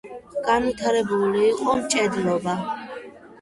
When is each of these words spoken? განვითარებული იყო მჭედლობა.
განვითარებული 0.45 1.43
იყო 1.49 1.75
მჭედლობა. 1.83 2.57